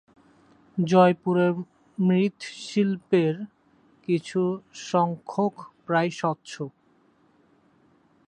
[0.77, 1.53] জয়পুরের
[1.97, 3.35] মৃৎশিল্পের
[4.07, 4.41] কিছু
[4.89, 5.53] সংখ্যক
[5.85, 6.51] প্রায়-স্বচ্ছ।